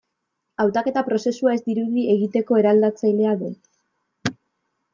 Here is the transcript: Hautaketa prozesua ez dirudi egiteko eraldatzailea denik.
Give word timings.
Hautaketa 0.63 1.03
prozesua 1.09 1.53
ez 1.57 1.59
dirudi 1.67 2.05
egiteko 2.15 2.59
eraldatzailea 2.63 3.37
denik. 3.45 4.35